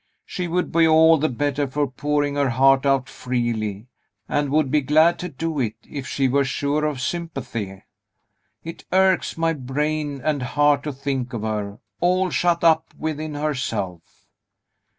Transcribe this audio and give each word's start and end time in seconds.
she 0.25 0.47
would 0.47 0.71
be 0.71 0.87
all 0.87 1.19
the 1.19 1.29
better 1.29 1.67
for 1.67 1.85
pouring 1.85 2.33
her 2.33 2.49
heart 2.49 2.87
out 2.87 3.07
freely, 3.07 3.85
and 4.27 4.49
would 4.49 4.71
be 4.71 4.81
glad 4.81 5.19
to 5.19 5.29
do 5.29 5.59
it, 5.59 5.75
if 5.87 6.07
she 6.07 6.27
were 6.27 6.43
sure 6.43 6.85
of 6.85 6.99
sympathy. 6.99 7.83
It 8.63 8.83
irks 8.91 9.37
my 9.37 9.53
brain 9.53 10.19
and 10.23 10.41
heart 10.41 10.81
to 10.85 10.91
think 10.91 11.33
of 11.33 11.43
her, 11.43 11.77
all 11.99 12.31
shut 12.31 12.63
up 12.63 12.95
within 12.97 13.35
herself." 13.35 14.25